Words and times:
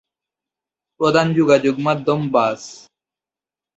প্রধান 0.99 1.27
যোগাযোগ 1.33 1.75
মাধ্যম 1.79 2.19
বাস। 2.33 2.61